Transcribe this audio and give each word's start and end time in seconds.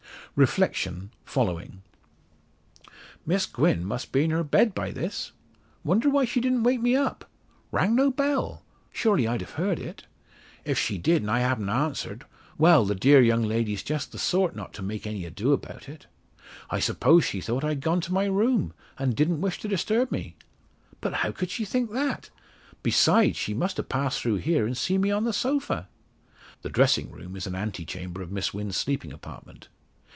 Reflection 0.33 1.11
following: 1.25 1.81
"Miss 3.25 3.45
Gwen 3.45 3.83
must 3.83 4.13
be 4.13 4.23
in 4.23 4.31
her 4.31 4.45
bed 4.45 4.73
by 4.73 4.89
this! 4.91 5.33
Wonder 5.83 6.09
why 6.09 6.23
she 6.23 6.39
didn't 6.39 6.63
wake 6.63 6.79
me 6.81 6.95
up? 6.95 7.29
Rang 7.69 7.95
no 7.95 8.11
bell? 8.11 8.63
Surely 8.93 9.27
I'd 9.27 9.41
have 9.41 9.49
heard 9.51 9.77
it? 9.77 10.05
If 10.63 10.79
she 10.79 10.97
did, 10.97 11.21
and 11.21 11.29
I 11.29 11.39
haven't 11.39 11.67
answered 11.67 12.23
Well; 12.57 12.85
the 12.85 12.95
dear 12.95 13.19
young 13.19 13.43
lady's 13.43 13.83
just 13.83 14.13
the 14.13 14.17
sort 14.17 14.55
not 14.55 14.73
to 14.75 14.81
make 14.81 15.05
any 15.05 15.25
ado 15.25 15.51
about 15.51 15.89
it. 15.89 16.05
I 16.69 16.79
suppose 16.79 17.25
she 17.25 17.41
thought 17.41 17.65
I'd 17.65 17.81
gone 17.81 17.99
to 17.99 18.13
my 18.13 18.23
room, 18.23 18.71
and 18.97 19.13
didn't 19.17 19.41
wish 19.41 19.59
to 19.59 19.67
disturb 19.67 20.13
me? 20.13 20.37
But 21.01 21.13
how 21.15 21.33
could 21.33 21.51
she 21.51 21.65
think 21.65 21.91
that? 21.91 22.29
Besides, 22.83 23.35
she 23.35 23.53
must 23.53 23.75
have 23.75 23.89
passed 23.89 24.21
through 24.21 24.37
here, 24.37 24.65
and 24.65 24.77
seen 24.77 25.01
me 25.01 25.11
on 25.11 25.25
the 25.25 25.33
sofa!" 25.33 25.89
The 26.61 26.69
dressing 26.69 27.11
room 27.11 27.35
is 27.35 27.45
an 27.47 27.53
ante 27.55 27.83
chamber 27.83 28.21
of 28.21 28.31
Miss 28.31 28.53
Wynn's 28.53 28.77
sleeping 28.77 29.11
apartment. 29.11 29.67